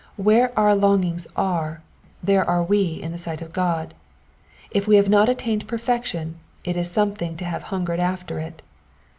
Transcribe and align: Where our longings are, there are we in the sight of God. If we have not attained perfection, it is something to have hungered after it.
Where 0.15 0.51
our 0.57 0.75
longings 0.75 1.27
are, 1.35 1.83
there 2.23 2.43
are 2.49 2.63
we 2.63 2.87
in 3.03 3.11
the 3.11 3.19
sight 3.19 3.39
of 3.39 3.53
God. 3.53 3.93
If 4.71 4.87
we 4.87 4.95
have 4.95 5.09
not 5.09 5.29
attained 5.29 5.67
perfection, 5.67 6.39
it 6.63 6.75
is 6.75 6.89
something 6.89 7.37
to 7.37 7.45
have 7.45 7.61
hungered 7.69 7.99
after 7.99 8.39
it. 8.39 8.63